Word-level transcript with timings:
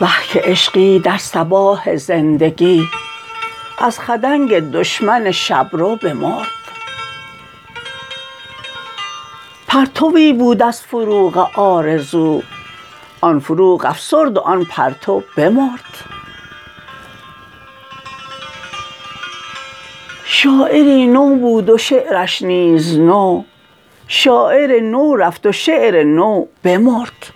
وه 0.00 0.24
که 0.32 0.40
عشقی 0.44 0.98
در 0.98 1.18
صباح 1.18 1.96
زندگی 1.96 2.88
از 3.78 4.00
خدنگ 4.00 4.58
دشمن 4.58 5.30
شبرو 5.30 5.96
بمرد. 5.96 6.48
پرتوی 9.66 10.32
بود 10.32 10.62
از 10.62 10.82
فروغ 10.82 11.50
آرزو 11.58 12.42
آن 13.22 13.38
فروغ 13.38 13.86
افسرد 13.86 14.36
و 14.36 14.40
آن 14.40 14.64
پرتو 14.64 15.22
بمرد. 15.36 16.04
شاعری 20.24 21.06
نو 21.06 21.34
بود 21.34 21.70
و 21.70 21.78
شعرش 21.78 22.42
نیز 22.42 22.98
نو 22.98 23.42
شاعر 24.08 24.80
نو 24.80 25.16
رفت 25.16 25.46
و 25.46 25.52
شعر 25.52 26.02
نو 26.02 26.46
بمرد. 26.62 27.31